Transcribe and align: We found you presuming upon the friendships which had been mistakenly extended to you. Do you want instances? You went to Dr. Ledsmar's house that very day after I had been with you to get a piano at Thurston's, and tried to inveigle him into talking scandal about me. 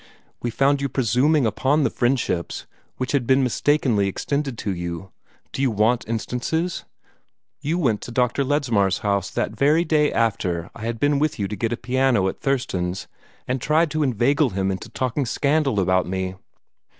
We 0.41 0.49
found 0.49 0.81
you 0.81 0.89
presuming 0.89 1.45
upon 1.45 1.83
the 1.83 1.91
friendships 1.91 2.65
which 2.97 3.11
had 3.11 3.27
been 3.27 3.43
mistakenly 3.43 4.07
extended 4.07 4.57
to 4.57 4.73
you. 4.73 5.11
Do 5.51 5.61
you 5.61 5.69
want 5.69 6.07
instances? 6.07 6.85
You 7.59 7.77
went 7.77 8.01
to 8.01 8.11
Dr. 8.11 8.43
Ledsmar's 8.43 8.97
house 9.05 9.29
that 9.29 9.51
very 9.55 9.85
day 9.85 10.11
after 10.11 10.71
I 10.73 10.85
had 10.85 10.99
been 10.99 11.19
with 11.19 11.37
you 11.37 11.47
to 11.47 11.55
get 11.55 11.71
a 11.71 11.77
piano 11.77 12.27
at 12.29 12.39
Thurston's, 12.39 13.07
and 13.47 13.61
tried 13.61 13.91
to 13.91 14.01
inveigle 14.01 14.49
him 14.49 14.71
into 14.71 14.89
talking 14.89 15.27
scandal 15.27 15.79
about 15.79 16.07
me. 16.07 16.33